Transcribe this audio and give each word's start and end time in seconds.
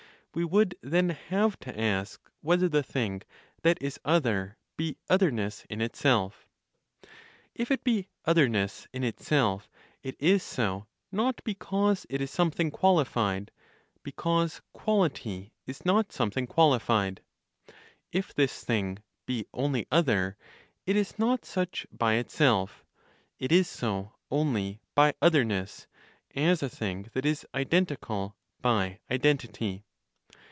We 0.33 0.45
would 0.45 0.75
then 0.81 1.09
have 1.09 1.59
to 1.59 1.77
ask 1.77 2.21
whether 2.39 2.69
the 2.69 2.83
thing 2.83 3.23
that 3.63 3.77
is 3.83 3.99
other 4.05 4.57
be 4.77 4.95
otherness 5.09 5.65
in 5.69 5.81
itself? 5.81 6.47
If 7.53 7.69
it 7.69 7.83
be 7.83 8.07
otherness 8.23 8.87
in 8.93 9.03
itself, 9.03 9.69
it 10.01 10.15
is 10.21 10.41
so 10.41 10.87
not 11.11 11.41
because 11.43 12.05
it 12.09 12.21
is 12.21 12.31
something 12.31 12.71
qualified, 12.71 13.51
because 14.03 14.61
quality 14.71 15.51
is 15.67 15.83
not 15.83 16.13
something 16.13 16.47
qualified. 16.47 17.21
If 18.13 18.33
this 18.33 18.63
thing 18.63 18.99
be 19.25 19.47
only 19.53 19.85
other, 19.91 20.37
it 20.85 20.95
is 20.95 21.19
not 21.19 21.43
such 21.43 21.85
by 21.91 22.13
itself, 22.13 22.85
it 23.37 23.51
is 23.51 23.67
so 23.67 24.13
only 24.29 24.79
by 24.95 25.13
otherness, 25.21 25.87
as 26.33 26.63
a 26.63 26.69
thing 26.69 27.09
that 27.11 27.25
is 27.25 27.45
identical 27.53 28.37
by 28.61 29.01
identity. 29.11 29.83